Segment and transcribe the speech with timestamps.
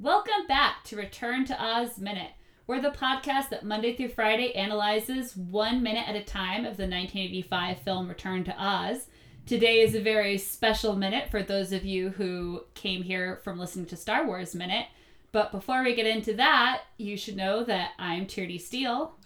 [0.00, 2.30] Welcome back to Return to Oz Minute.
[2.68, 6.84] We're the podcast that Monday through Friday analyzes one minute at a time of the
[6.84, 9.08] 1985 film Return to Oz.
[9.44, 13.86] Today is a very special minute for those of you who came here from listening
[13.86, 14.86] to Star Wars Minute.
[15.32, 19.16] But before we get into that, you should know that I'm Tierney Steele.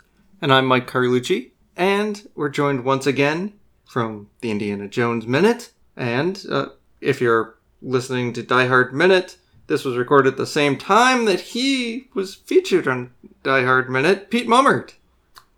[0.40, 1.50] And I'm Mike Carlucci.
[1.76, 3.52] And we're joined once again
[3.84, 5.70] from the Indiana Jones Minute.
[5.98, 6.68] And uh,
[7.02, 9.36] if you're listening to Die Hard Minute,
[9.72, 13.10] this was recorded at the same time that he was featured on
[13.42, 14.96] Die Hard Minute, Pete Mummert.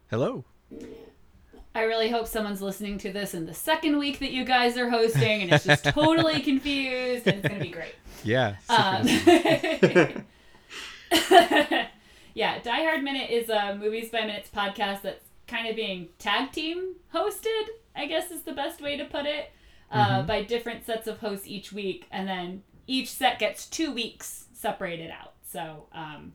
[0.09, 0.45] Hello.
[1.75, 4.89] I really hope someone's listening to this in the second week that you guys are
[4.89, 7.97] hosting and it's just totally confused and it's going to be great.
[8.23, 8.55] Yeah.
[8.69, 9.05] Um,
[12.35, 16.53] yeah, Die Hard Minute is a Movies by Minutes podcast that's kind of being tag
[16.53, 17.65] team hosted,
[17.97, 19.51] I guess is the best way to put it,
[19.91, 22.07] uh, by different sets of hosts each week.
[22.13, 25.33] And then each set gets two weeks separated out.
[25.43, 26.33] So, um,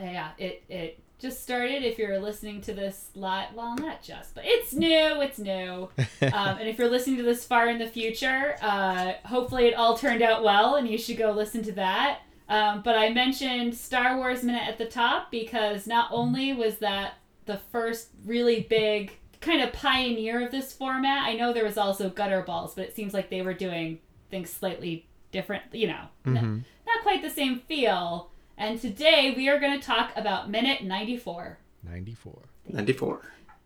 [0.00, 1.82] yeah, it, it just started.
[1.82, 5.20] If you're listening to this live, well, not just, but it's new.
[5.20, 5.88] It's new.
[6.22, 9.96] um, and if you're listening to this far in the future, uh, hopefully it all
[9.96, 12.20] turned out well, and you should go listen to that.
[12.48, 17.14] Um, but I mentioned Star Wars Minute at the top because not only was that
[17.46, 22.10] the first really big kind of pioneer of this format, I know there was also
[22.10, 26.64] Gutter Balls, but it seems like they were doing things slightly different, you know, n-
[26.86, 28.30] not quite the same feel.
[28.56, 31.58] And today we are going to talk about Minute 94.
[31.84, 32.42] 94.
[32.68, 33.20] 94.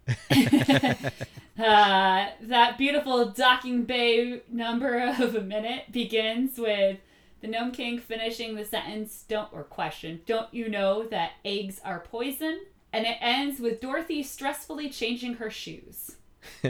[1.56, 6.98] Uh, that beautiful docking bay number of a minute begins with
[7.40, 12.00] the Gnome King finishing the sentence, don't, or question, don't you know that eggs are
[12.00, 12.62] poison?
[12.92, 16.16] And it ends with Dorothy stressfully changing her shoes.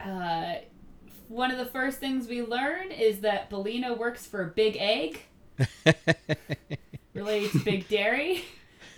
[0.00, 0.56] Uh,
[1.28, 5.22] one of the first things we learn is that Billina works for Big Egg,
[7.14, 8.44] related to Big Dairy.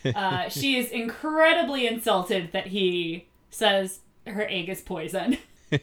[0.04, 5.38] Uh, she is incredibly insulted that he says her egg is poison.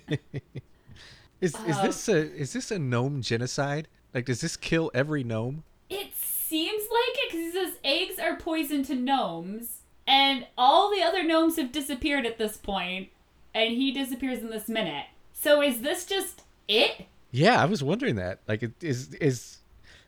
[1.41, 3.89] Is is this a is this a gnome genocide?
[4.13, 5.65] Like, does this kill every gnome?
[5.89, 11.03] It seems like it because he says eggs are poison to gnomes, and all the
[11.03, 13.09] other gnomes have disappeared at this point,
[13.53, 15.07] and he disappears in this minute.
[15.43, 17.05] So is this just it?
[17.31, 18.39] Yeah, I was wondering that.
[18.47, 19.57] Like, it, is is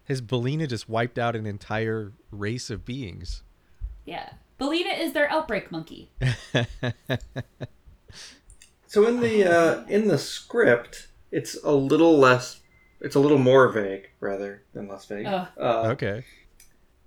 [0.05, 3.43] has Billina just wiped out an entire race of beings?
[4.05, 4.29] Yeah.
[4.57, 6.09] Billina is their outbreak monkey.
[8.87, 12.61] So in the uh, in the script, it's a little less.
[13.01, 15.25] It's a little more vague, rather than less vague.
[15.27, 15.49] Oh.
[15.59, 16.23] Uh, Okay.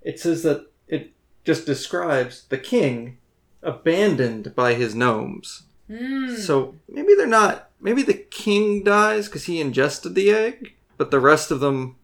[0.02, 1.12] It says that it
[1.44, 3.16] just describes the king
[3.62, 5.62] abandoned by his gnomes.
[5.90, 6.36] Hmm.
[6.36, 7.67] So maybe they're not.
[7.80, 11.96] Maybe the king dies because he ingested the egg, but the rest of them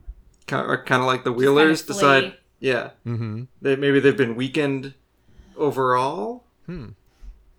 [0.52, 1.82] are kind of like the Wheelers.
[1.82, 1.94] flee.
[1.94, 3.44] decide, yeah, Mm-hmm.
[3.60, 4.94] they maybe they've been weakened
[5.56, 6.90] overall, Hmm.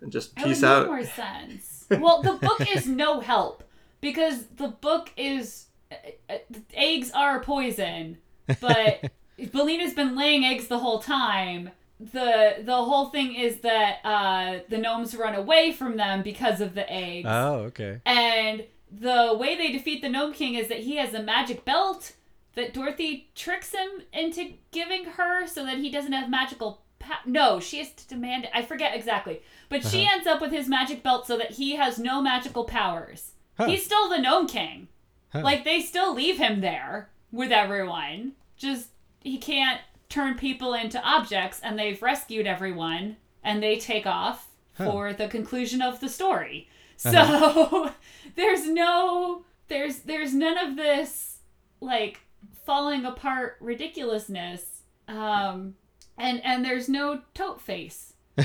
[0.02, 0.88] and just That peace would out.
[0.88, 1.86] more sense.
[1.90, 3.64] Well, the book is no help
[4.02, 5.96] because the book is uh,
[6.30, 6.38] uh,
[6.74, 8.18] eggs are poison,
[8.60, 9.12] but
[9.52, 11.70] Billina's been laying eggs the whole time.
[12.00, 16.74] The The whole thing is that uh, the gnomes run away from them because of
[16.76, 18.02] the eggs, Oh, okay.
[18.06, 22.14] and the way they defeat the gnome king is that he has a magic belt
[22.54, 27.60] that Dorothy tricks him into giving her so that he doesn't have magical pa- no
[27.60, 31.04] she has to demand it I forget exactly but she ends up with his magic
[31.04, 33.66] belt so that he has no magical powers Huh.
[33.68, 34.88] he's still the gnome king
[35.34, 35.42] Huh.
[35.42, 38.90] like they still leave him there with everyone just
[39.22, 44.92] he can't turn people into objects and they've rescued everyone and they take off Huh.
[44.92, 46.68] for the conclusion of the story
[46.98, 47.92] so
[48.36, 51.38] there's no there's there's none of this
[51.80, 52.20] like
[52.66, 55.76] falling apart ridiculousness um
[56.18, 58.14] and and there's no tote face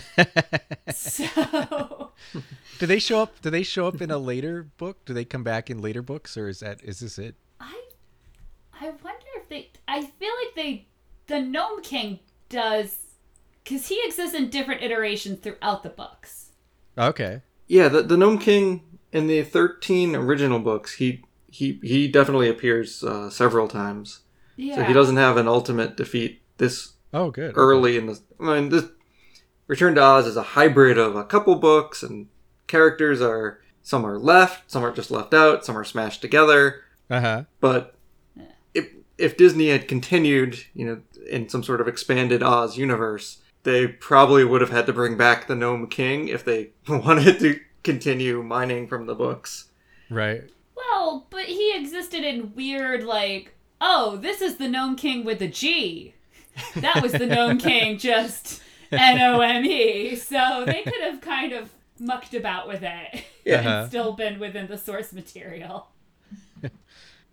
[0.94, 2.12] so
[2.78, 3.40] Do they show up?
[3.42, 5.04] Do they show up in a later book?
[5.04, 7.34] Do they come back in later books, or is that is this it?
[7.58, 7.74] i
[8.80, 10.86] i wonder if they i feel like they
[11.30, 12.18] the gnome king
[12.48, 12.96] does
[13.64, 16.50] because he exists in different iterations throughout the books
[16.98, 17.40] Okay.
[17.68, 18.82] Yeah, the, the Gnome King
[19.12, 24.20] in the thirteen original books, he he he definitely appears uh, several times.
[24.56, 27.52] yeah So he doesn't have an ultimate defeat this Oh, good.
[27.56, 28.20] early in the.
[28.40, 28.86] I mean, this
[29.68, 32.26] Return to Oz is a hybrid of a couple books, and
[32.66, 36.82] characters are some are left, some are just left out, some are smashed together.
[37.08, 37.44] Uh huh.
[37.60, 37.94] But
[38.74, 43.86] if if Disney had continued, you know, in some sort of expanded Oz universe, they
[43.86, 48.42] probably would have had to bring back the Gnome King if they wanted to continue
[48.42, 49.66] mining from the books.
[50.08, 50.42] Right.
[50.76, 55.48] Well, but he existed in weird, like, oh, this is the Gnome King with a
[55.48, 56.14] G.
[56.76, 60.16] That was the Gnome King, just N O M E.
[60.16, 63.58] So they could have kind of mucked about with it Yeah.
[63.58, 63.88] and Uh-huh.
[63.88, 65.88] still been within the source material.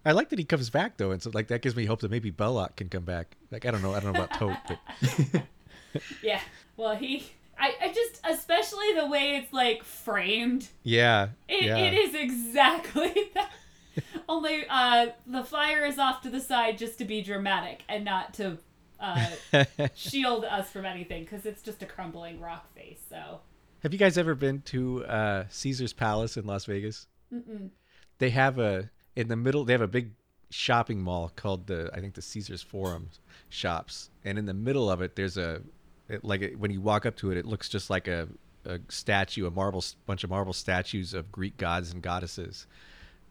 [0.08, 2.10] I like that he comes back though, and so like that gives me hope that
[2.10, 3.36] maybe Belloc can come back.
[3.52, 5.44] Like I don't know, I don't know about Tote, but
[6.24, 6.40] Yeah.
[6.78, 7.30] Well, he.
[7.60, 11.78] I, I just, especially the way it's like framed, yeah, it, yeah.
[11.78, 13.52] it is exactly that.
[14.30, 18.36] Only uh, the fire is off to the side just to be dramatic and not
[18.36, 18.60] to
[19.00, 19.26] uh,
[19.96, 23.02] shield us from anything because it's just a crumbling rock face.
[23.10, 23.40] So
[23.82, 27.08] Have you guys ever been to uh, Caesar's Palace in Las Vegas?
[27.34, 27.72] Mm-mm.
[28.20, 29.66] They have a in the middle.
[29.66, 30.12] They have a big
[30.50, 33.10] shopping mall called the I think the Caesar's Forum
[33.50, 35.62] shops, and in the middle of it, there's a
[36.08, 38.30] it, like it, when you walk up to it, it looks just like a,
[38.64, 42.68] a statue, a marble bunch of marble statues of Greek gods and goddesses.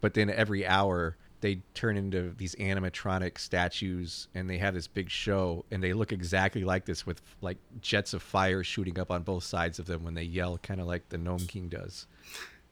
[0.01, 5.11] But then every hour they turn into these animatronic statues and they have this big
[5.11, 9.23] show and they look exactly like this with like jets of fire shooting up on
[9.23, 12.07] both sides of them when they yell kind of like the gnome king does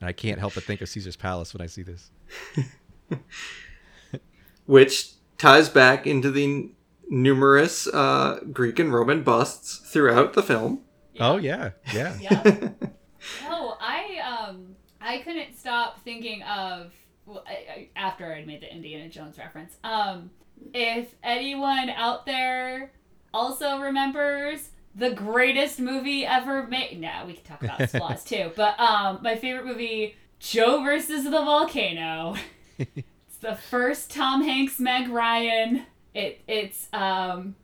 [0.01, 2.11] and i can't help but think of caesar's palace when i see this
[4.67, 6.71] which ties back into the n-
[7.09, 10.83] numerous uh, Greek and Roman busts throughout the film.
[11.21, 12.69] oh yeah yeah Yeah.
[13.49, 14.19] oh, I
[14.49, 16.93] um I couldn't stop thinking of
[17.27, 19.77] well, I, I, after I made the Indiana Jones reference.
[19.83, 20.31] Um,
[20.73, 22.93] if anyone out there
[23.33, 28.53] also remembers the greatest movie ever made, no, we can talk about its flaws too.
[28.55, 32.37] But um, my favorite movie, Joe versus the Volcano.
[32.79, 35.87] It's the first Tom Hanks, Meg Ryan.
[36.15, 37.57] It it's um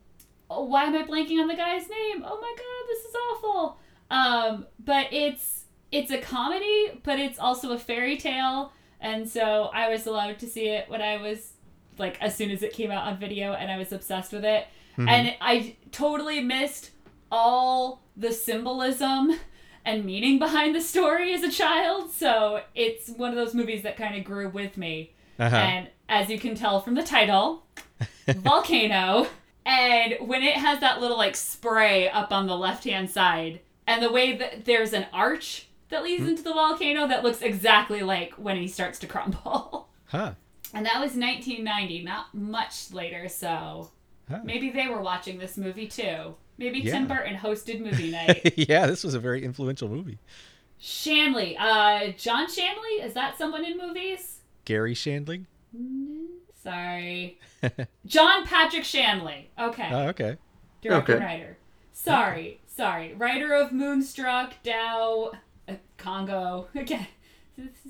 [0.49, 2.23] oh, why am I blanking on the guy's name?
[2.25, 3.77] Oh my god, this is awful.
[4.09, 9.89] Um, but it's it's a comedy, but it's also a fairy tale, and so I
[9.89, 11.53] was allowed to see it when I was
[11.97, 14.67] like as soon as it came out on video, and I was obsessed with it.
[14.97, 16.91] And I totally missed
[17.31, 19.33] all the symbolism
[19.85, 22.11] and meaning behind the story as a child.
[22.11, 25.13] So it's one of those movies that kind of grew with me.
[25.39, 25.55] uh-huh.
[25.55, 27.65] And as you can tell from the title,
[28.27, 29.27] volcano.
[29.65, 34.01] And when it has that little like spray up on the left hand side, and
[34.01, 38.33] the way that there's an arch that leads into the volcano that looks exactly like
[38.33, 39.89] when he starts to crumble.
[40.05, 40.33] huh
[40.73, 43.91] And that was 1990, not much later, so
[44.29, 44.39] Huh.
[44.45, 46.35] maybe they were watching this movie too.
[46.61, 46.93] Maybe Yeah.
[46.93, 48.53] Tim Burton hosted movie night.
[48.55, 50.19] yeah this was a very influential movie
[50.79, 54.37] Shanley, uh, John Shanley, is that someone in movies?
[54.65, 55.45] garry shandling
[56.63, 57.39] Sorry.
[58.05, 59.49] John Patrick Shanley.
[59.59, 59.89] Okay.
[59.91, 60.37] oh okay
[60.81, 61.13] Director Okay.
[61.13, 61.57] and writer.
[61.93, 62.59] Sorry.
[62.67, 63.13] Sorry.
[63.13, 65.31] Writer of Moonstruck, Doubt,
[65.67, 66.67] uh, Congo.
[66.75, 67.05] Again,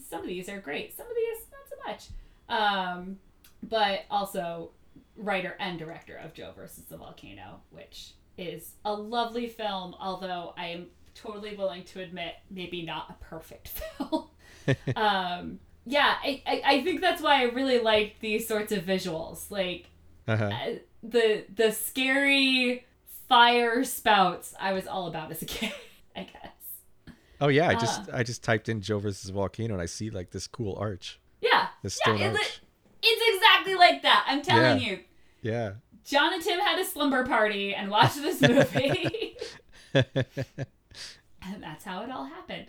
[0.10, 0.96] some of these are great.
[0.96, 2.60] Some of these, not so much.
[2.60, 3.18] Um,
[3.64, 4.72] but also
[5.16, 10.68] writer and director of Joe versus the Volcano, which is a lovely film, although I
[10.68, 13.68] am totally willing to admit maybe not a perfect
[13.98, 14.28] film.
[14.96, 19.50] um, yeah, I, I, I think that's why I really like these sorts of visuals.
[19.50, 19.88] Like,
[20.28, 20.46] uh-huh.
[20.46, 20.70] uh,
[21.04, 22.86] the the scary
[23.28, 25.74] fire spouts I was all about as a kid,
[26.16, 27.16] I guess.
[27.40, 30.30] oh yeah i just i just typed in joe versus volcano and i see like
[30.32, 31.68] this cool arch Yeah.
[31.82, 32.62] this Yeah, stone it, arch
[33.02, 34.26] it's exactly like that.
[34.28, 34.88] I'm telling Yeah.
[34.90, 35.00] you.
[35.42, 35.72] yeah
[36.04, 39.38] John and Tim had a slumber party and watched this movie.
[39.94, 42.68] and that's how it all happened.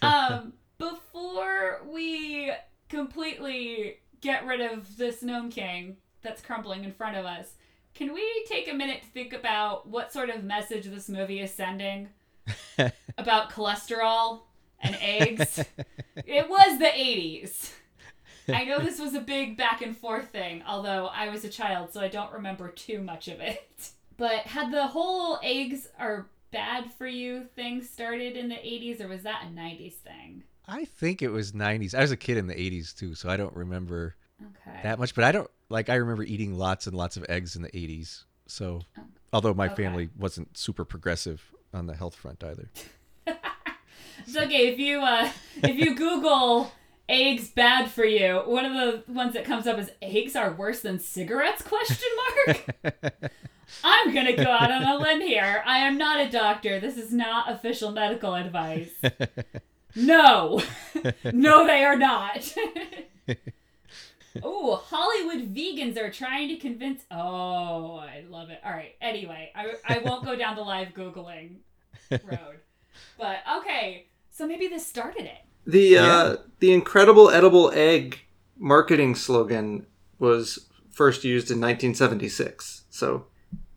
[0.00, 2.52] Um, before we
[2.88, 7.54] completely get rid of this gnome king that's crumbling in front of us,
[7.94, 11.52] can we take a minute to think about what sort of message this movie is
[11.52, 12.08] sending
[13.18, 14.42] about cholesterol
[14.80, 15.58] and eggs?
[16.16, 17.72] it was the 80s.
[18.52, 21.92] I know this was a big back and forth thing, although I was a child,
[21.92, 23.90] so I don't remember too much of it.
[24.18, 29.08] But had the whole eggs are bad for you thing started in the 80s, or
[29.08, 30.44] was that a 90s thing?
[30.68, 31.94] I think it was 90s.
[31.94, 34.78] I was a kid in the 80s too, so I don't remember Okay.
[34.82, 35.14] that much.
[35.14, 35.88] But I don't like.
[35.88, 38.24] I remember eating lots and lots of eggs in the 80s.
[38.46, 38.82] So,
[39.32, 39.82] although my Okay.
[39.82, 42.70] family wasn't super progressive on the health front either.
[44.26, 45.30] It's okay if you uh,
[45.62, 46.70] if you Google
[47.08, 50.80] eggs bad for you, one of the ones that comes up is eggs are worse
[50.80, 51.62] than cigarettes?
[51.62, 52.08] Question
[52.46, 52.66] mark.
[53.84, 55.62] I'm gonna go out on a limb here.
[55.66, 56.78] I am not a doctor.
[56.78, 58.90] This is not official medical advice.
[59.94, 60.62] No,
[61.32, 62.54] no, they are not.
[64.42, 67.02] oh, Hollywood vegans are trying to convince.
[67.10, 68.60] Oh, I love it.
[68.64, 68.94] All right.
[69.00, 71.56] Anyway, I I won't go down the live googling
[72.10, 72.60] road,
[73.18, 74.06] but okay.
[74.30, 75.44] So maybe this started it.
[75.66, 78.20] The uh, the incredible edible egg
[78.56, 79.86] marketing slogan
[80.18, 82.84] was first used in 1976.
[82.90, 83.26] So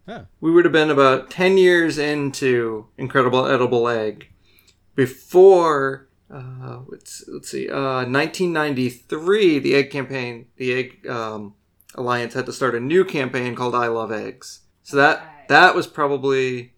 [0.08, 0.26] Huh.
[0.40, 4.30] we would have been about 10 years into Incredible Edible Egg
[4.94, 11.56] before, uh, let's, let's see, uh, 1993, the Egg campaign, the Egg um,
[11.96, 14.62] Alliance had to start a new campaign called I Love Eggs.
[14.84, 16.74] So that, that was probably,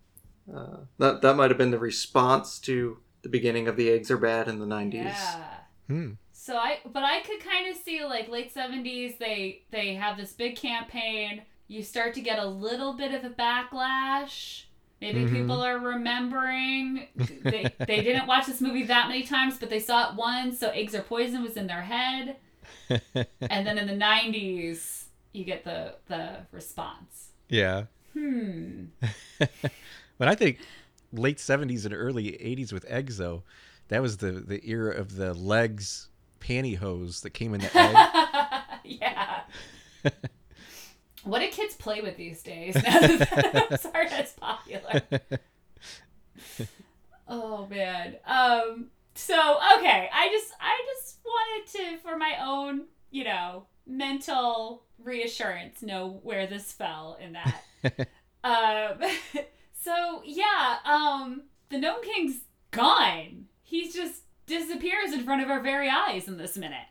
[0.53, 4.17] uh, that, that might have been the response to the beginning of the eggs are
[4.17, 4.93] bad in the 90s.
[4.93, 5.45] Yeah.
[5.87, 6.11] Hmm.
[6.31, 9.15] So I, but I could kind of see like late seventies.
[9.19, 11.41] They they have this big campaign.
[11.67, 14.63] You start to get a little bit of a backlash.
[15.01, 15.33] Maybe Mhm.
[15.33, 17.07] people are remembering
[17.43, 20.59] they they didn't watch this movie that many times, but they saw it once.
[20.59, 22.37] So eggs are poison was in their head.
[23.41, 27.29] And then in the nineties, you get the the response.
[27.49, 27.83] yeah.
[28.13, 28.85] Hmm.
[30.17, 30.57] But I think
[31.13, 33.43] late seventies and early eighties with EXO.
[33.89, 36.07] that was the the era of the L'eggs
[36.39, 37.95] pantyhose that came in the egg.
[38.83, 39.41] yeah.
[41.23, 42.73] what do kids play with these days?
[42.75, 45.01] That's aren't as popular.
[47.27, 48.15] Oh man.
[48.25, 48.87] Um.
[49.15, 49.35] So
[49.77, 56.19] okay, I just I just wanted to, for my own, you know, mental reassurance, know
[56.23, 58.07] where this fell in that.
[58.43, 59.09] um.
[59.87, 60.79] So yeah.
[60.83, 61.43] Um.
[61.69, 62.41] The Gnome King's
[62.71, 63.45] gone.
[63.63, 66.87] He just disappears in front of our very eyes in this minute.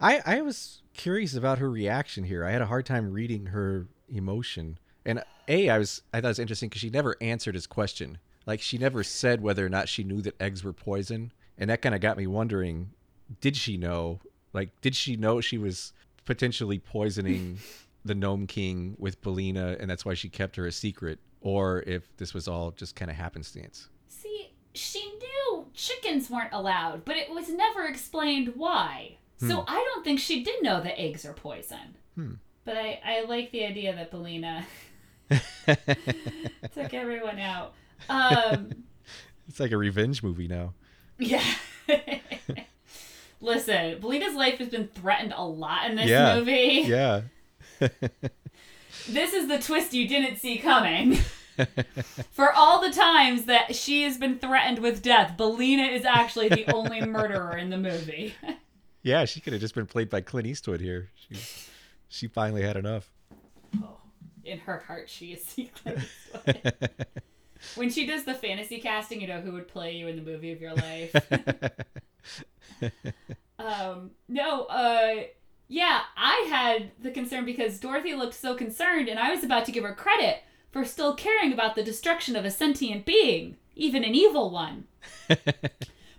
[0.00, 2.44] I I was curious about her reaction here.
[2.44, 4.78] I had a hard time reading her emotion.
[5.04, 8.18] And a I was I thought it was interesting because she never answered his question.
[8.46, 11.82] Like she never said whether or not she knew that eggs were poison, and that
[11.82, 12.90] kind of got me wondering:
[13.40, 14.20] Did she know?
[14.52, 15.92] Like, did she know she was
[16.24, 17.58] potentially poisoning
[18.04, 22.14] the Gnome King with Billina, and that's why she kept her a secret, or if
[22.16, 23.88] this was all just kind of happenstance?
[24.08, 29.16] See, she knew chickens weren't allowed, but it was never explained why.
[29.40, 31.94] So I don't think she did know that eggs are poison.
[32.16, 32.32] Hmm.
[32.64, 34.66] But I, I like the idea that Billina
[36.74, 37.74] took everyone out.
[38.08, 38.70] Um,
[39.48, 40.74] It's like a revenge movie now.
[41.18, 41.42] yeah.
[43.40, 46.34] Listen, Billina's life has been threatened a lot in this Yeah.
[46.36, 46.82] movie.
[46.86, 47.22] Yeah.
[49.08, 51.14] This is the twist you didn't see coming.
[52.30, 56.70] For all the times that she has been threatened with death, Billina is actually the
[56.72, 58.34] only murderer in the movie.
[59.02, 61.08] Yeah, she could have just been played by Clint Eastwood here.
[61.14, 61.40] She,
[62.08, 63.10] she finally had enough.
[63.82, 63.96] Oh,
[64.44, 66.00] in her heart, she is secret.
[66.34, 66.90] Eastwood.
[67.76, 70.52] when she does the fantasy casting, you know who would play you in the movie
[70.52, 71.16] of your life.
[73.58, 75.22] um, no, uh,
[75.68, 79.72] yeah, I had the concern because Dorothy looked so concerned, and I was about to
[79.72, 84.14] give her credit for still caring about the destruction of a sentient being, even an
[84.14, 84.86] evil one.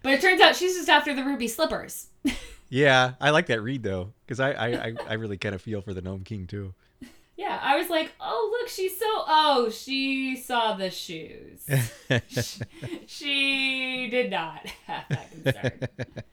[0.01, 2.07] But it turns out she's just after the ruby slippers.
[2.69, 5.93] yeah, I like that read though, because I, I, I, really kind of feel for
[5.93, 6.73] the Gnome King too.
[7.35, 9.05] Yeah, I was like, oh, look, she's so.
[9.05, 11.65] Oh, she saw the shoes.
[13.07, 16.23] she did not have that concern.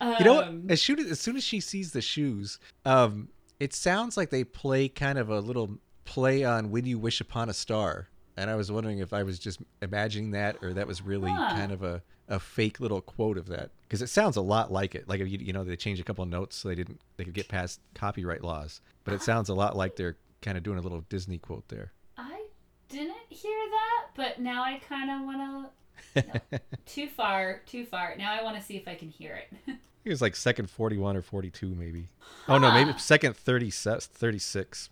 [0.00, 0.48] You know what?
[0.48, 3.28] Um, As soon as, as soon as she sees the shoes, um,
[3.58, 7.48] it sounds like they play kind of a little play on "When You Wish Upon
[7.48, 11.02] a Star," and I was wondering if I was just imagining that, or that was
[11.02, 11.54] really Huh.
[11.54, 14.94] kind of a, a fake little quote of that, because it sounds a lot like
[14.94, 15.06] it.
[15.08, 17.24] Like if you you know they changed a couple of notes so they didn't they
[17.24, 20.78] could get past copyright laws, but it sounds a lot like they're kind of doing
[20.78, 21.92] a little Disney quote there.
[22.16, 22.44] I
[22.88, 25.70] didn't hear that, but now I kind of want to.
[26.86, 28.14] too far, too far.
[28.16, 29.76] Now I want to see if I can hear it.
[30.02, 32.06] It was like second 41 or 42 maybe.
[32.48, 34.88] Oh no, maybe second 30, 36.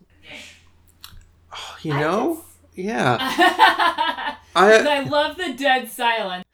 [1.81, 2.43] You I know?
[2.75, 3.17] Yeah.
[3.19, 6.45] I, I love the dead silence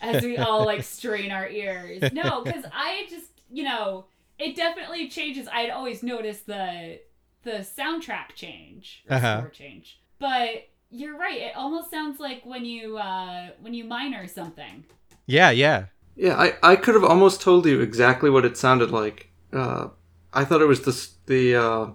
[0.00, 2.02] as we all like strain our ears.
[2.12, 4.06] No, because I just, you know,
[4.38, 5.46] it definitely changes.
[5.50, 7.00] I'd always noticed the
[7.44, 9.38] the soundtrack change, or Uh-huh.
[9.38, 11.40] score change, but you're right.
[11.40, 14.84] It almost sounds like when you uh when you minor something.
[15.26, 15.86] yeah, yeah.
[16.16, 19.30] yeah, I, I could have almost told you exactly what it sounded like.
[19.52, 19.88] Uh,
[20.32, 21.86] I thought it was the the uh,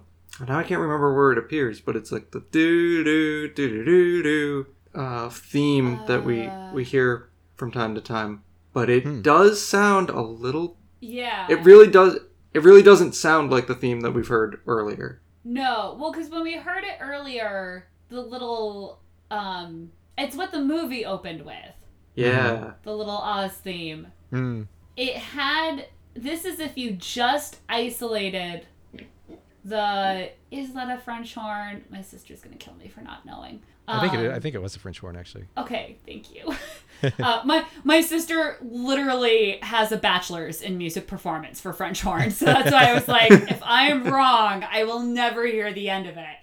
[0.46, 3.84] now I can't remember where it appears, but it's like the doo doo doo doo
[3.84, 6.70] doo doo uh, theme that we Uh.
[6.74, 8.42] we hear from time to time.
[8.72, 9.22] But it Hmm.
[9.22, 10.76] does sound a little.
[11.00, 11.46] Yeah.
[11.48, 12.18] It really does.
[12.54, 15.20] It really doesn't sound like the theme that we've heard earlier.
[15.44, 19.00] No, well, because when we heard it earlier, the little
[19.30, 21.74] um, it's what the movie opened with,
[22.14, 22.72] Yeah.
[22.82, 24.08] the little Oz theme.
[24.30, 24.62] Hmm.
[24.96, 28.66] It had this is if you just isolated
[29.64, 31.84] the is that a French horn?
[31.90, 33.60] My sister's gonna kill me for not knowing.
[33.86, 34.26] I think it.
[34.28, 35.44] Um, I think it was a French horn actually.
[35.56, 36.54] Okay, thank you.
[37.22, 42.44] uh, my my sister literally has a bachelor's in music performance for French horn, so
[42.46, 46.06] that's why I was like, if I am wrong, I will never hear the end
[46.06, 46.36] of it.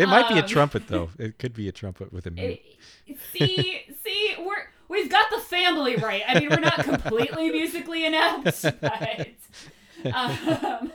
[0.00, 1.10] It might be a Um, trumpet though.
[1.18, 2.60] It could be a trumpet with a mute.
[3.06, 6.22] It- see, see, we're we've got the family right.
[6.26, 9.28] I mean, we're not completely musically inept, but
[10.14, 10.92] um,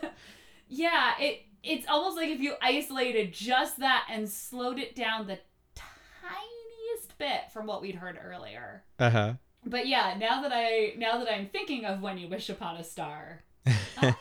[0.67, 5.39] yeah, it it's almost like if you isolated just that and slowed it down the
[5.75, 8.83] tiniest bit from what we'd heard earlier.
[9.00, 9.33] Uh huh.
[9.65, 12.83] But yeah, now that I now that I'm thinking of when you wish upon a
[12.83, 14.15] star, I, I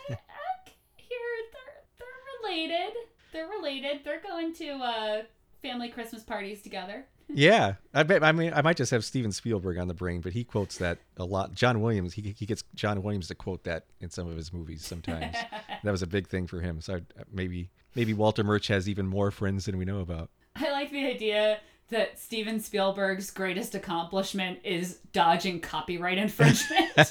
[0.97, 1.19] hear
[1.53, 2.93] they're they're related.
[3.35, 4.03] They're related.
[4.05, 5.23] They're going to uh,
[5.61, 7.05] family Christmas parties together.
[7.29, 8.23] yeah, I bet.
[8.23, 10.99] I mean, I might just have Steven Spielberg on the brain, but he quotes that
[11.17, 11.53] a lot.
[11.53, 14.87] John Williams, he he gets John Williams to quote that in some of his movies
[14.87, 15.35] sometimes.
[15.83, 16.81] that was a big thing for him.
[16.81, 17.00] So
[17.33, 20.31] maybe maybe Walter Murch has even more friends than we know about.
[20.55, 26.93] I like the idea that Steven Spielberg's greatest accomplishment is dodging copyright infringement.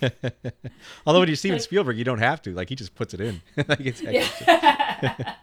[1.06, 2.52] Although when you're Steven Like- Spielberg, you don't have to.
[2.52, 3.40] Like he just puts it in.
[3.68, 5.34] like it's, Yeah.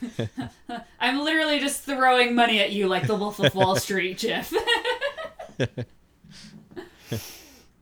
[1.00, 4.52] I'm literally just throwing money at you like the Wolf of Wall Street, Jeff.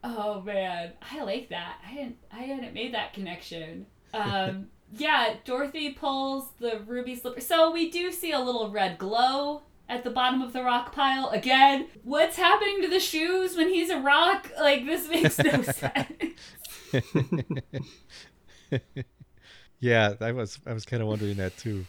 [0.03, 1.77] oh man, I like that.
[1.89, 2.17] I didn't.
[2.31, 3.85] I hadn't made that connection.
[4.13, 4.67] Um,
[4.97, 7.41] yeah, Dorothy pulls the ruby slipper.
[7.41, 11.29] So we do see a little red glow at the bottom of the rock pile
[11.29, 11.87] again.
[12.03, 14.49] What's happening to the shoes when he's a rock?
[14.59, 16.11] Like this makes no sense.
[19.79, 21.85] yeah, I was I was kind of wondering that too.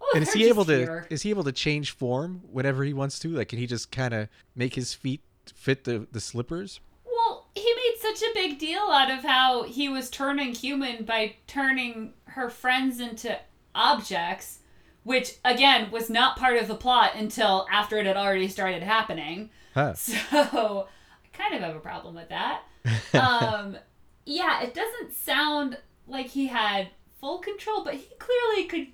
[0.00, 1.06] Oh, and is he able to here.
[1.10, 3.28] is he able to change form whenever he wants to?
[3.28, 5.22] Like, can he just kind of make his feet
[5.54, 6.80] fit the the slippers?
[7.04, 11.36] Well, he made such a big deal out of how he was turning human by
[11.46, 13.38] turning her friends into
[13.74, 14.58] objects,
[15.08, 19.48] which again was not part of the plot until after it had already started happening.
[19.72, 19.94] Huh?
[19.96, 20.86] So
[21.24, 22.62] I kind of have a problem with that.
[23.14, 23.78] Um,
[24.26, 26.88] yeah, it doesn't sound like he had
[27.20, 28.86] full control, but he clearly could.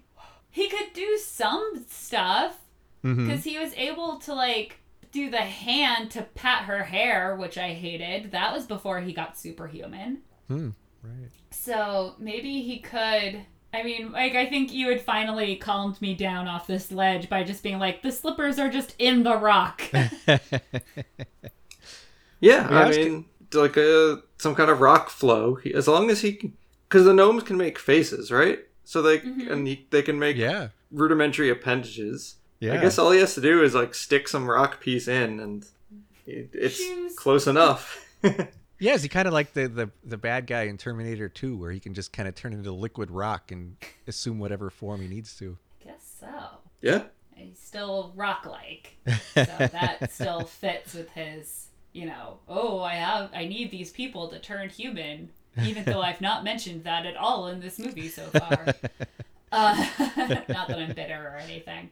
[0.51, 2.57] He could do some stuff
[3.03, 4.79] because he was able to like
[5.11, 8.31] do the hand to pat her hair, which I hated.
[8.31, 10.19] That was before he got superhuman.
[10.47, 10.71] Hmm.
[11.03, 11.31] Right.
[11.51, 13.45] So maybe he could.
[13.75, 17.43] I mean, like I think you had finally calmed me down off this ledge by
[17.43, 19.83] just being like, the slippers are just in the rock.
[22.41, 25.55] Yeah, Yeah, I I was mean, like a some kind of rock flow.
[25.57, 26.53] He, as long as he,
[26.89, 28.61] because the gnomes can make faces, right?
[28.85, 29.51] So they Mhm.
[29.51, 30.69] and he, they can make yeah.
[30.91, 32.37] rudimentary appendages.
[32.61, 32.75] Yeah.
[32.75, 35.65] I guess all he has to do is like stick some rock piece in, and
[36.27, 37.17] it, it's Shoes.
[37.17, 38.05] close enough.
[38.85, 41.71] Yeah, is he kind of like the, the the bad guy in Terminator 2, where
[41.71, 45.35] he can just kind of turn into liquid rock and assume whatever form he needs
[45.39, 45.57] to?
[45.81, 46.29] I guess so.
[46.83, 48.99] yeah, He's still rock like.
[49.35, 54.29] So that still fits with his, you know, oh, I have, I need these people
[54.29, 55.31] to turn human,
[55.63, 58.67] even though I've not mentioned that at all in this movie so far.
[59.57, 59.87] Uh,
[60.49, 61.89] not that I'm bitter or anything.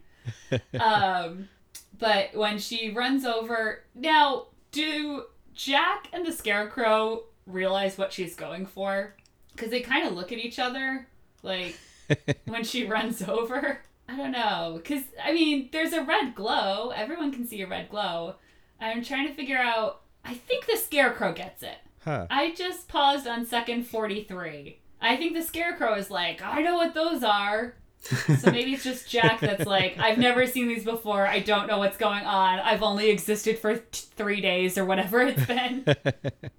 [0.81, 1.49] Um,
[1.97, 8.67] but when she runs over, now, do Jack and the Scarecrow realize what she's going
[8.67, 9.17] for?
[9.53, 11.09] Because they kind of look at each other,
[11.43, 11.79] like,
[12.47, 13.81] when she runs over.
[14.09, 14.81] I don't know.
[14.83, 16.91] Because, I mean, there's a red glow.
[16.91, 18.37] Everyone can see a red glow.
[18.81, 20.03] I'm trying to figure out.
[20.25, 21.79] I think the Scarecrow gets it.
[22.05, 22.27] Huh.
[22.31, 24.79] I just paused on second 43.
[25.01, 27.75] I think the Scarecrow is like, I know what those are.
[28.03, 31.27] So maybe it's just Jack that's like, I've never seen these before.
[31.27, 32.59] I don't know what's going on.
[32.59, 35.85] I've only existed for t- three days or whatever it's been.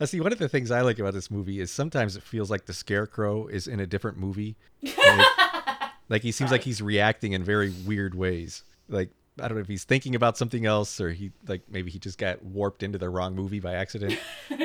[0.00, 2.50] Now, see, one of the things I like about this movie is sometimes it feels
[2.50, 4.56] like the Scarecrow is in a different movie.
[4.82, 5.26] Like,
[6.08, 8.62] like he seems like he's reacting in very weird ways.
[8.88, 11.98] Like I don't know if he's thinking about something else or he like maybe he
[11.98, 14.18] just got warped into the wrong movie by accident.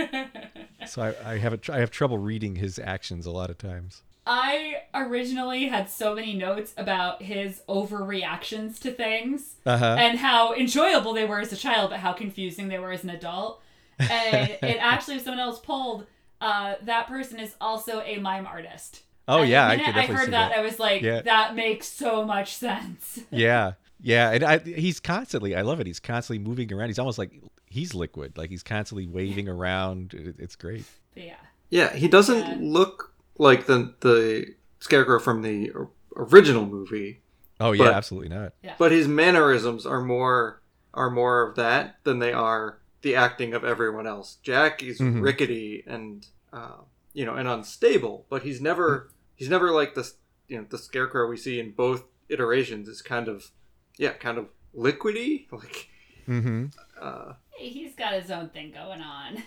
[0.87, 3.57] so I, I have a tr- I have trouble reading his actions a lot of
[3.57, 4.03] times.
[4.27, 9.55] I originally had so many notes about his overreactions to things.
[9.65, 9.95] Uh huh.
[9.99, 13.09] and how enjoyable they were as a child, but how confusing they were as an
[13.11, 13.61] adult.
[13.99, 16.05] And it actually, if someone else pulled,
[16.41, 19.03] uh, that person is also a mime artist.
[19.27, 20.57] Oh And yeah, the I minute could definitely heard see that, that.
[20.57, 21.21] I was like, Yeah.
[21.21, 23.19] that makes so much sense.
[23.31, 25.55] yeah, yeah, and I, he's constantly.
[25.55, 25.87] I love it.
[25.87, 26.89] He's constantly moving around.
[26.89, 27.31] He's almost like
[27.67, 28.37] he's liquid.
[28.37, 30.13] Like he's constantly waving around.
[30.37, 30.85] It's great.
[31.15, 31.35] But yeah.
[31.69, 31.93] yeah.
[31.95, 32.57] He doesn't Yeah.
[32.59, 35.71] look like the the scarecrow from the
[36.15, 37.21] original movie,
[37.59, 38.53] Oh yeah, But- absolutely not.
[38.77, 40.61] but his mannerisms are more
[40.93, 44.37] are more of that than they are the acting of everyone else.
[44.43, 45.21] Jack is Mhm.
[45.21, 46.77] rickety and uh,
[47.13, 50.09] you know and unstable, but he's never he's never like the
[50.47, 53.51] you know the scarecrow we see in both iterations is kind of
[53.97, 55.89] yeah kind of liquidy like
[56.27, 56.65] Mm-hmm.
[56.99, 59.41] uh Hey, he's got his own thing going on.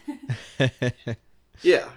[1.63, 1.89] yeah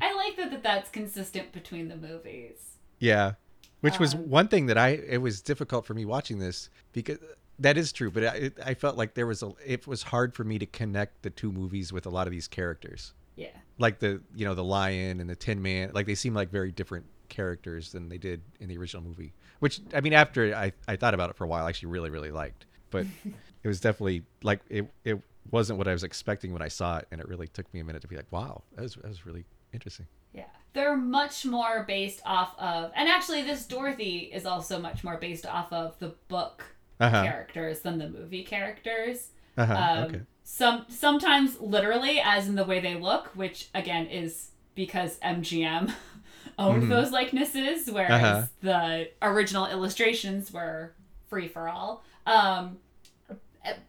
[0.00, 2.76] I like that, that that's consistent between the movies.
[2.98, 3.32] Yeah,
[3.80, 7.18] which was Um, one thing that I it was difficult for me watching this because
[7.58, 10.34] that is true, but I, it, I felt like there was a it was hard
[10.34, 13.48] for me to connect the two movies with a lot of these characters, Yeah.
[13.78, 16.70] like the you know the lion and the Tin Man, like they seem like very
[16.72, 19.32] different characters than they did in the original movie.
[19.60, 22.10] Which I mean, after I I thought about it for a while, I actually really
[22.10, 23.06] really liked, but
[23.62, 27.08] it was definitely like it it wasn't what I was expecting when I saw it,
[27.10, 29.24] and it really took me a minute to be like, wow, that was that was
[29.26, 29.44] really
[29.76, 30.06] interesting.
[30.32, 30.44] Yeah.
[30.72, 35.46] They're much more based off of, and actually, this Dorothy is also much more based
[35.46, 36.64] off of the book
[37.00, 37.22] Uh-huh.
[37.22, 39.28] characters than the movie characters.
[39.56, 39.74] Uh-huh.
[39.74, 40.20] Um, okay.
[40.44, 45.92] Some sometimes literally, as in the way they look, which again is because MGM
[46.58, 46.88] owned Mhm.
[46.88, 48.46] those likenesses, whereas Uh-huh.
[48.60, 50.92] the original illustrations were
[51.28, 52.04] free for all.
[52.26, 52.78] Um,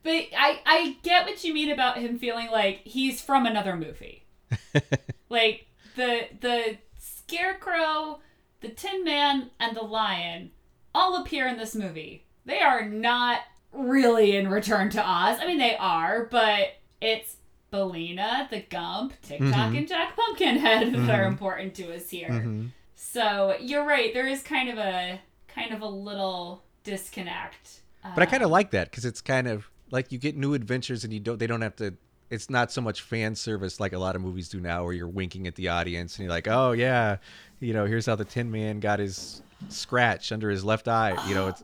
[0.04, 4.26] but I I get what you mean about him feeling like he's from another movie.
[5.30, 5.67] like
[5.98, 8.20] the the scarecrow,
[8.62, 10.52] the Tin Man, and the lion
[10.96, 12.26] all appear in this movie.
[12.46, 13.42] They are not
[13.74, 15.38] really in Return to Oz.
[15.42, 17.36] I mean, they are, but it's
[17.70, 19.78] Billina, the Gump, TikTok, Mhm.
[19.80, 21.32] and Jack Pumpkinhead that are Mhm.
[21.34, 22.30] important to us here.
[22.30, 22.70] Mhm.
[22.96, 24.14] So you're right.
[24.14, 27.82] There is kind of a kind of a little disconnect.
[28.16, 31.04] But I kind of like that because it's kind of like you get new adventures
[31.04, 31.38] and you don't.
[31.40, 31.96] They don't have to.
[32.30, 35.08] It's not so much fan service like a lot of movies do now, where you're
[35.08, 37.18] winking at the audience and you're like, "Oh yeah,
[37.60, 41.36] you know, here's how the Tin Man got his scratch under his left eye." You
[41.36, 41.64] know, it's.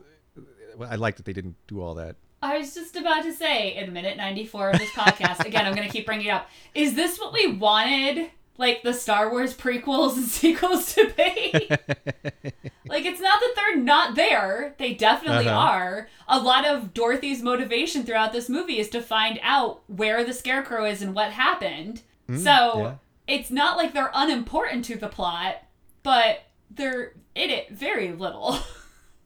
[0.80, 2.16] I like that they didn't do all that.
[2.42, 5.86] I was just about to say in minute 94 of this podcast, again, I'm going
[5.86, 6.50] to keep bringing it up.
[6.74, 11.52] Is this what we wanted, like, the Star Wars prequels and sequels to be?
[12.88, 14.74] like, it's not that they're not there.
[14.78, 15.58] They definitely Uh-huh.
[15.58, 16.08] are.
[16.28, 20.84] A lot of Dorothy's motivation throughout this movie is to find out where the Scarecrow
[20.84, 22.02] is and what happened.
[22.28, 22.94] Mm, so, yeah.
[23.26, 25.56] it's not like they're unimportant to the plot,
[26.02, 28.58] but they're in it very little.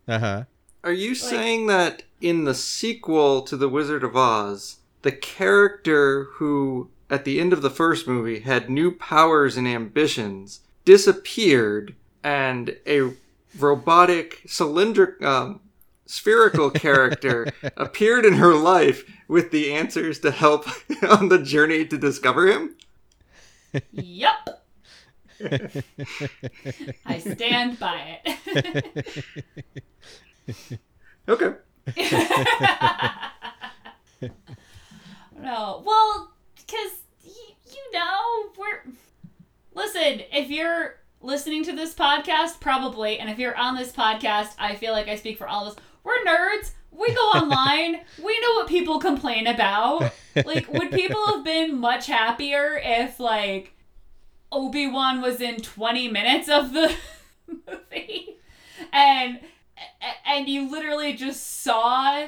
[0.08, 0.44] Uh huh.
[0.84, 6.88] Are you saying that in the sequel to The Wizard of Oz, the character who,
[7.10, 13.12] at the end of the first movie, had new powers and ambitions disappeared, and a
[13.58, 15.60] robotic, cylindrical um,
[16.06, 20.66] spherical character appeared in her life with the answers to help
[21.08, 22.74] on the journey to discover him?
[23.92, 24.64] Yup.
[27.06, 29.06] I stand by it.
[31.28, 31.52] Okay.
[35.38, 36.32] no, well,
[36.68, 36.92] because
[37.24, 38.92] y- you know we're.
[39.74, 44.74] Listen, if you're listening to this podcast, probably, and if you're on this podcast, I
[44.76, 45.84] feel like I speak for all of us.
[46.04, 46.72] We're nerds.
[46.90, 48.00] We go online.
[48.22, 50.12] we know what people complain about.
[50.44, 53.74] Like, would people have been much happier if like
[54.52, 56.94] Obi Wan was in 20 minutes of the
[57.46, 58.36] movie,
[58.92, 59.40] and
[60.26, 62.26] and you literally just saw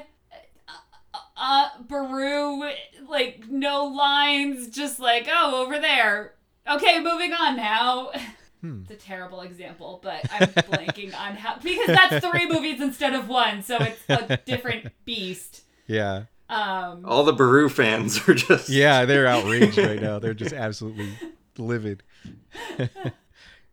[1.40, 2.70] uh, Beru
[3.09, 6.35] like no lines, just like oh over there.
[6.70, 8.11] Okay, moving on now.
[8.61, 8.83] Hmm.
[8.83, 13.26] It's a terrible example, but I'm blanking on how because that's three movies instead of
[13.26, 15.62] one, so it's a different beast.
[15.87, 16.24] Yeah.
[16.50, 18.68] Um, All the Beru fans are just.
[18.68, 20.18] Yeah, they're outraged right now.
[20.18, 21.09] They're just absolutely
[21.57, 22.03] livid.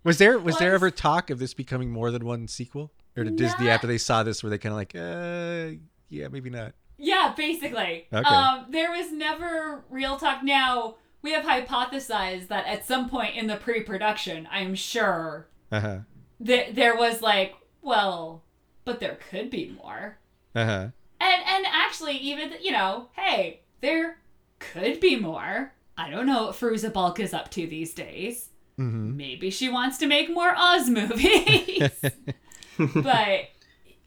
[0.05, 2.93] was there was there ever talk of this becoming more than one sequel?
[3.17, 5.77] Or did Disney after they saw this were they kind of like, uh,
[6.07, 6.71] yeah, maybe not.
[6.97, 8.07] Yeah, basically.
[8.11, 8.27] Okay.
[8.27, 10.43] Um, there was never real talk.
[10.43, 15.97] Now we have hypothesized that at some point in the pre-production, I'm sure Uh huh.
[16.39, 18.43] that there was like, well,
[18.85, 20.17] but there could be more.
[20.55, 20.87] Uh huh.
[21.19, 24.17] And and actually, even you know, hey, there
[24.59, 25.73] could be more.
[25.97, 28.49] I don't know what Fairuza Balk is up to these days.
[28.79, 29.17] Mm-hmm.
[29.17, 31.89] Maybe she wants to make more Oz movies.
[32.77, 33.49] but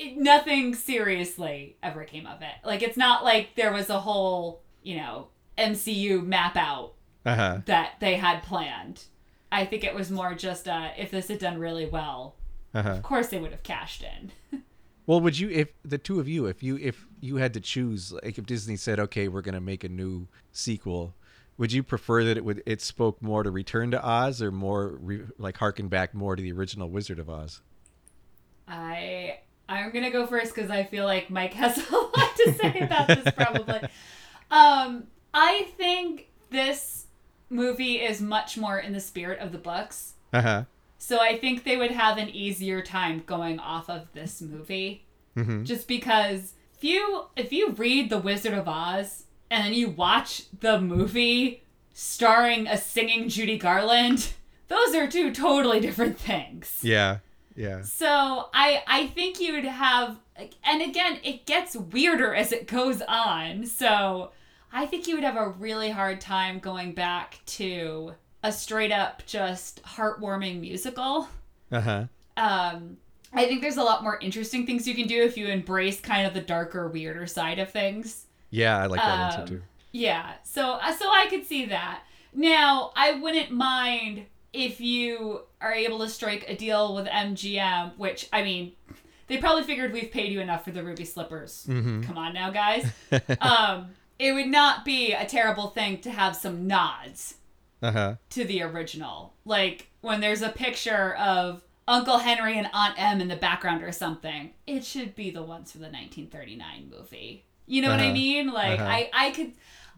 [0.01, 2.55] it, nothing seriously ever came of it.
[2.65, 7.59] Like it's not like there was a whole, you know, MCU map out Uh huh.
[7.67, 9.05] that they had planned.
[9.53, 12.37] I think it was more just uh, if this had done really well,
[12.75, 12.91] Uh huh.
[12.93, 14.33] of course they would have cashed in.
[15.07, 18.13] Well, would you, if the two of you, if you, if you had to choose,
[18.13, 21.17] like if Disney said, okay, we're gonna make a new sequel,
[21.59, 24.99] would you prefer that it would it spoke more to Return to Oz or more
[25.01, 27.61] re, like harken back more to the original Wizard of Oz?
[28.69, 32.81] I I'm gonna go first because I feel like Mike has a lot to say
[32.81, 33.81] about this probably.
[34.51, 37.07] Um, I think this
[37.49, 40.65] movie is much more in the spirit of the books Uh huh.
[40.99, 45.07] So I think they would have an easier time going off of this movie.
[45.37, 45.65] Mhm.
[45.65, 50.45] Just because if you if you read The Wizard of Oz and then you watch
[50.61, 51.63] the movie
[51.95, 54.33] starring a singing Judy Garland,
[54.69, 56.81] those are two totally different things.
[56.83, 57.19] Yeah.
[57.61, 57.83] Yeah.
[57.83, 60.17] So I I think you would have
[60.65, 63.67] and again it gets weirder as it goes on.
[63.67, 64.31] So
[64.73, 69.27] I think you would have a really hard time going back to a straight up
[69.27, 71.29] just heartwarming musical.
[71.71, 72.05] Uh huh.
[72.37, 72.97] Um
[73.33, 76.27] I think there's a lot more interesting things you can do if you embrace kind
[76.27, 78.27] of the darker, weirder side of things.
[78.49, 79.63] Yeah, I like that Um, answer too.
[79.93, 82.03] Yeah, so uh, so I could see that.
[82.33, 88.29] Now, I wouldn't mind if you are able to strike a deal with MGM, which
[88.33, 88.73] I mean,
[89.29, 91.67] they probably figured we've paid you enough for the ruby slippers.
[91.69, 92.03] Mhm.
[92.05, 92.87] Come on now, guys.
[93.41, 97.37] um, it would not be a terrible thing to have some nods
[97.83, 98.15] Uh huh.
[98.31, 99.35] to the original.
[99.45, 103.93] Like when there's a picture of Uncle Henry and Aunt Em in the background or
[103.93, 107.45] something, it should be the ones from the 1939 movie.
[107.67, 108.13] You know what I Uh-huh.
[108.15, 108.53] mean?
[108.53, 108.91] Like Uh-huh.
[108.91, 109.53] I I could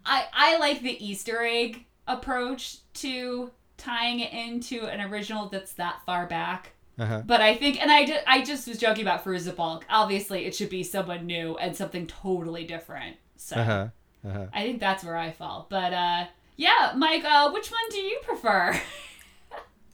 [0.04, 3.50] I I like the Easter egg approach to
[3.82, 6.72] tying it into an original that's that far back.
[6.98, 7.22] Uh huh.
[7.26, 9.84] But I think, and I, did, I just was joking about Fairuza Balk.
[9.90, 13.16] Obviously, it should be someone new and something totally different.
[13.36, 13.88] So Uh huh.
[14.26, 14.46] Uh huh.
[14.52, 15.66] I think that's where I fall.
[15.70, 16.24] But uh,
[16.56, 18.80] yeah, Mike, uh, which one do you prefer?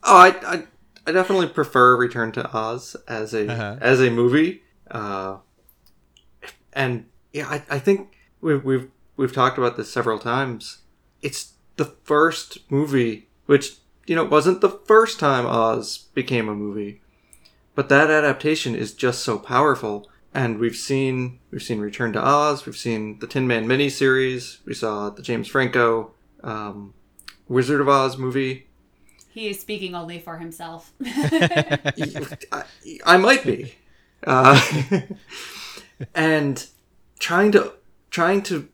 [0.03, 0.63] Oh, I, I,
[1.07, 3.77] I definitely prefer Return to Oz as a Uh-huh.
[3.81, 4.61] as a movie.
[4.91, 5.37] Uh,
[6.73, 10.79] and yeah, I, I think we've we've we've talked about this several times.
[11.21, 17.01] It's the first movie, which you know wasn't the first time Oz became a movie,
[17.73, 20.07] but that adaptation is just so powerful.
[20.35, 24.75] And we've seen we've seen Return to Oz, we've seen the Tin Man miniseries, we
[24.75, 26.11] saw the James Franco
[26.43, 26.93] um,
[27.47, 28.67] Wizard of Oz movie.
[29.31, 30.93] he is speaking only for himself.
[31.03, 32.65] I,
[33.03, 33.73] I might be,
[34.27, 34.61] uh,
[36.13, 36.67] and
[37.17, 37.73] trying to
[38.11, 38.69] trying to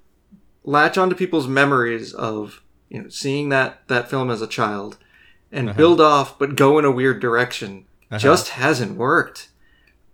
[0.65, 4.97] latch onto people's memories of you know seeing that that film as a child
[5.51, 7.85] and build off, but go in a weird direction
[8.17, 9.49] just hasn't worked.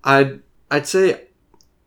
[0.04, 1.28] I'd I'd say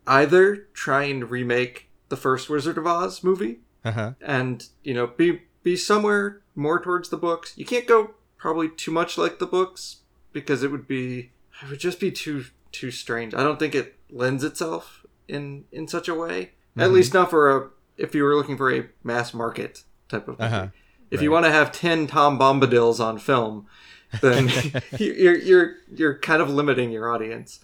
[0.07, 4.11] either try and remake the first Wizard of Oz movie Uh huh.
[4.21, 8.91] and you know be be somewhere more towards the books you can't go probably too
[8.91, 9.97] much like the books
[10.31, 11.31] because it would be
[11.63, 15.87] it would just be too too strange i don't think it lends itself in in
[15.87, 16.93] such a way at Mhm.
[16.93, 20.43] least not for a if you were looking for a mass market type of movie.
[20.43, 20.67] Uh-huh.
[21.11, 23.67] if you want to have 10 tom bombadils on film
[24.21, 24.49] then
[24.99, 27.59] you're you're you're kind of limiting your audience.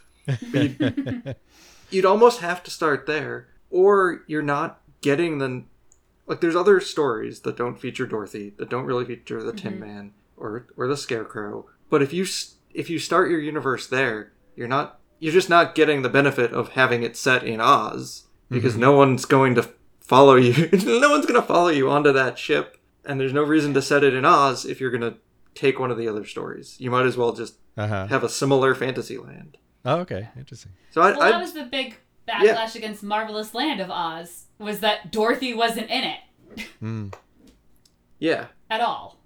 [0.53, 1.35] You'd,
[1.89, 5.63] you'd almost have to start there or you're not getting the
[6.27, 10.13] like there's other stories that don't feature dorothy that don't really feature the tin man
[10.37, 11.65] or or the scarecrow.
[11.89, 12.25] But if you
[12.73, 16.69] if you start your universe there you're not you're just not getting the benefit of
[16.69, 19.69] having it set in oz because no one's going to
[20.01, 23.73] follow you no one's going to follow you onto that ship and there's no reason
[23.73, 25.17] to set it in oz if you're going to
[25.55, 28.07] take one of the other stories you might as well just Uh huh.
[28.07, 30.29] have a similar fantasy land Oh, okay.
[30.37, 30.73] Interesting.
[30.91, 31.95] so i, well, I that was the big
[32.27, 36.19] backlash against Marvelous Land of Oz was that Dorothy wasn't in it
[36.81, 37.13] Mm.
[38.19, 39.17] yeah at all.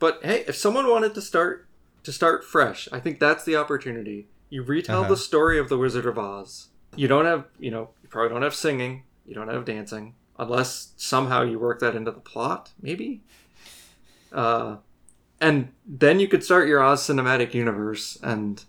[0.00, 1.66] But hey, if someone wanted to start
[2.04, 4.28] to start fresh, I think that's the opportunity.
[4.48, 5.08] You retell Uh-huh.
[5.10, 6.68] the story of the Wizard of Oz.
[6.94, 10.92] You don't have, you know, you probably don't have singing, you don't have dancing, unless
[10.96, 13.20] somehow you work that into the plot, maybe.
[14.32, 14.76] Uh,
[15.40, 18.64] and then you could start your Oz cinematic universe and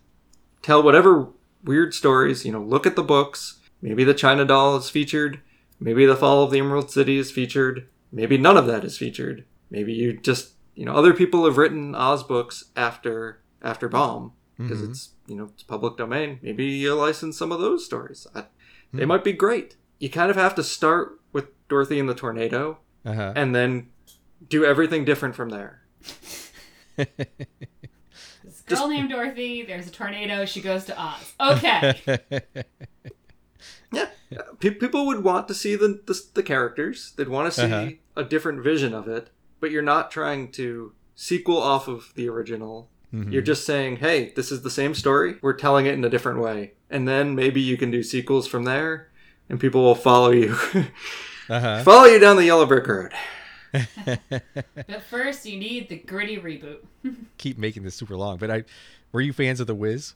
[0.61, 1.29] tell whatever
[1.63, 2.45] weird stories.
[2.45, 3.59] You know, look at the books.
[3.81, 5.39] Maybe the China Doll is featured.
[5.79, 7.87] Maybe the Fall of the Emerald City is featured.
[8.11, 9.45] Maybe none of that is featured.
[9.71, 14.81] Maybe you just you know other people have written Oz books after after Baum because
[14.81, 14.89] Mhm.
[14.89, 16.39] it's you know it's public domain.
[16.41, 18.27] Maybe you license some of those stories.
[18.35, 18.45] I,
[18.93, 19.75] They might be great.
[19.99, 23.33] You kind of have to start with Dorothy and the Tornado Uh huh.
[23.35, 23.89] and then
[24.47, 25.81] do everything different from there.
[28.43, 29.63] This girl named Dorothy.
[29.63, 30.45] There's a tornado.
[30.45, 31.33] She goes to Oz.
[31.39, 32.19] Okay.
[33.91, 34.05] Yeah,
[34.59, 37.13] Pe- people would want to see the, the the characters.
[37.17, 37.89] They'd want to see Uh-huh.
[38.15, 39.31] a different vision of it.
[39.59, 42.91] But you're not trying to sequel off of the original.
[43.11, 43.33] Mhm.
[43.33, 45.37] You're just saying, "Hey, this is the same story.
[45.41, 48.65] We're telling it in a different way." And then maybe you can do sequels from
[48.65, 49.08] there,
[49.49, 50.55] and people will follow you,
[51.49, 53.11] Uh follow you down the yellow brick road.
[54.05, 56.79] but first, you need the gritty reboot.
[57.37, 58.63] Keep making this super long, but I
[59.11, 60.13] were you fans of the Wiz?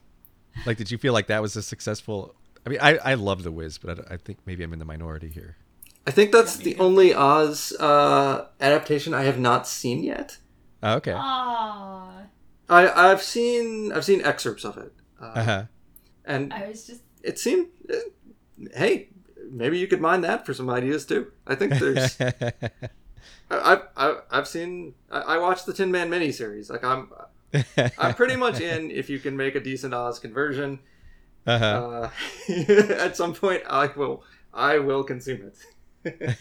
[0.66, 2.36] Like, did you feel like that was a successful?
[2.66, 4.86] I mean, I I love the Wiz, but I, I think maybe I'm in the
[4.86, 5.58] minority here.
[6.06, 10.38] I think that's Yeah, the only Oz uh, adaptation I have not seen yet.
[10.82, 11.14] Oh, okay.
[11.14, 12.28] Aww.
[12.70, 15.64] I I've seen I've seen excerpts of it, uh, Uh-huh.
[16.26, 17.68] and I was just it seemed.
[17.90, 18.00] eh,
[18.76, 19.10] Hey,
[19.54, 21.32] maybe you could mine that for some ideas too.
[21.48, 22.20] I think there's.
[22.22, 22.52] I-
[23.50, 24.96] I've I've I've seen.
[25.12, 26.70] I, I watched the Tin Man miniseries.
[26.70, 27.12] Like I'm
[27.98, 30.80] I'm pretty much in if you can make a decent Oz conversion.
[31.46, 32.10] uh-huh.
[32.50, 32.54] Uh,
[32.94, 35.52] at some point, I will I will consume
[36.04, 36.36] it.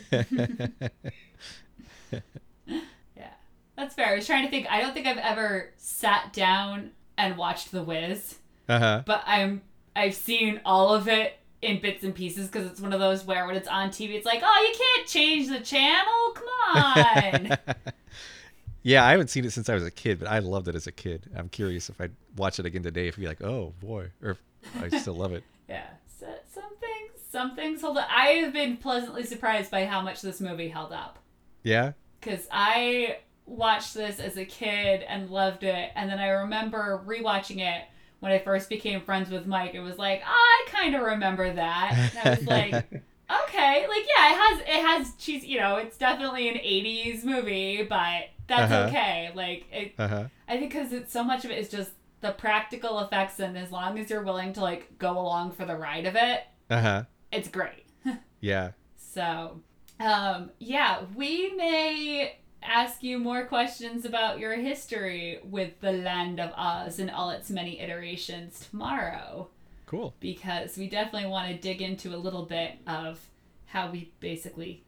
[3.17, 3.33] yeah,
[3.77, 4.09] that's fair.
[4.09, 4.67] I was trying to think.
[4.71, 9.03] I don't think I've ever sat down and watched The Wiz, uh-huh.
[9.07, 9.63] but I'm
[9.95, 13.47] I've seen all of it in bits and pieces because it's one of those where
[13.47, 16.33] when it's on TV, it's like, oh, you can't change the channel.
[16.35, 17.59] Come on.
[18.83, 20.89] yeah, I haven't seen it since I was a kid, but I loved it as
[20.89, 21.31] a kid.
[21.37, 24.31] I'm curious if I'd watch it again today, if you'd be like, oh boy, or
[24.31, 25.45] if I still love it.
[25.69, 25.87] yeah,
[26.19, 28.09] so, some things, some things hold up.
[28.11, 31.21] I have been pleasantly surprised by how much this movie held up.
[31.63, 31.93] Yeah.
[32.21, 37.61] because I watched this as a kid and loved it, and then I remember rewatching
[37.61, 37.85] it
[38.23, 39.75] when I first became friends with Mike.
[39.75, 42.73] It was like I kind of remember that, and I was like,
[43.45, 47.83] okay, like yeah, it has it has she's you know it's definitely an '80s movie,
[47.83, 48.85] but that's Uh-huh.
[48.89, 49.31] okay.
[49.35, 50.25] Like it, Uh huh.
[50.49, 53.73] I think because it's so much of it is just the practical effects, and as
[53.73, 57.03] long as you're willing to like go along for the ride of it, Uh huh.
[57.33, 57.87] it's great.
[58.41, 58.73] Yeah.
[58.97, 59.61] So,
[60.01, 66.53] um, yeah, we may ask you more questions about your history with the Land of
[66.57, 69.49] Oz and all its many iterations tomorrow,
[69.87, 70.15] Cool.
[70.21, 73.19] because we definitely want to dig into a little bit of
[73.67, 74.83] how we basically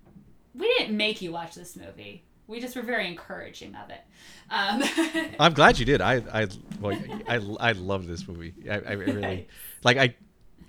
[0.54, 2.22] we didn't make you watch this movie.
[2.46, 4.02] We just were very encouraging of it.
[4.50, 6.00] Um, I'm glad you did.
[6.00, 6.46] I I
[6.80, 7.37] well, I
[7.68, 8.54] I love this movie.
[8.70, 9.48] I, I really
[9.82, 10.14] like I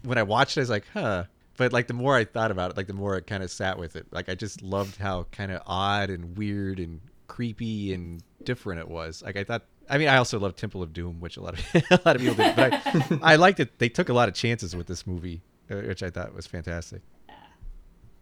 [0.03, 1.25] when I watched it, I was like, huh.
[1.57, 3.77] But like the more I thought about it, like the more I kind of sat
[3.77, 4.07] with it.
[4.11, 8.89] Like I just loved how kind of odd and weird and creepy and different it
[8.89, 9.23] was.
[9.23, 9.63] Like I thought.
[9.87, 12.21] I mean, I also love Temple of Doom, which a lot of a lot of
[12.21, 12.55] people did.
[12.55, 13.77] But I, I liked it.
[13.77, 17.01] They took a lot of chances with this movie, uh, which I thought was fantastic.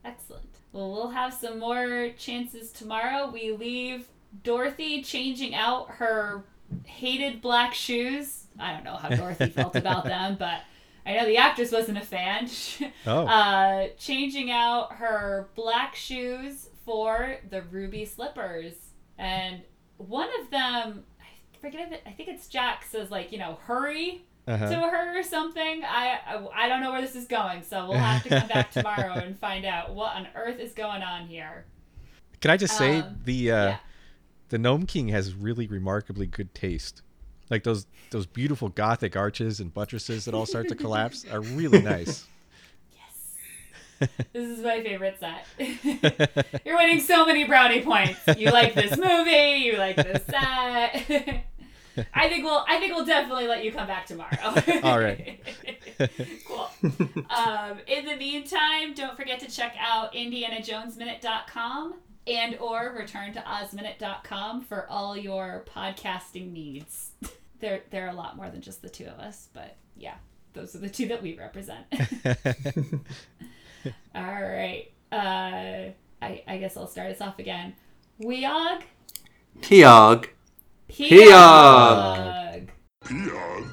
[0.06, 0.50] Excellent.
[0.74, 3.30] Well, we'll have some more chances tomorrow.
[3.32, 4.08] We leave
[4.43, 6.43] Dorothy changing out her
[6.86, 8.46] hated black shoes.
[8.60, 10.62] I don't know how Dorothy felt about them, but
[11.06, 12.50] I know the actress wasn't a fan.
[13.06, 13.26] Oh.
[13.28, 18.74] uh, changing out her black shoes for the ruby slippers.
[19.18, 19.62] And
[19.98, 23.58] one of them, I forget if it, I think it's Jack says, like, you know,
[23.63, 24.89] hurry to Uh-huh.
[24.89, 25.84] her or something.
[25.86, 28.72] I, I I don't know where this is going, so we'll have to come back
[28.78, 31.66] tomorrow and find out what on earth is going on here.
[32.42, 33.78] Can I just say Um, the uh, yeah.
[34.50, 37.02] the Gnome King has really remarkably good taste.
[37.49, 41.82] Like those those beautiful Gothic arches and buttresses that all start to collapse are really
[41.82, 42.25] nice.
[43.99, 44.10] Yes.
[44.34, 45.45] this is my favorite set.
[46.65, 48.19] You're winning so many brownie points.
[48.38, 49.63] You like this movie.
[49.63, 51.45] You like this set.
[52.13, 52.65] I think we'll.
[52.67, 54.36] I think we'll definitely let you come back tomorrow.
[54.84, 55.39] All right.
[56.47, 56.69] cool.
[57.29, 61.93] Um, in the meantime, don't forget to check out IndianaJonesMinute.com
[62.28, 67.12] and or return to OzMinute.com for all your podcasting needs.
[67.60, 70.16] There, there are a lot more than just the two of us, but yeah,
[70.52, 71.86] those are the two that we represent.
[74.14, 74.92] All right.
[75.10, 77.74] Uh, I, I guess I'll start us off again.
[78.22, 78.84] Weog.
[79.62, 80.28] Tiog.
[80.90, 82.70] Peog.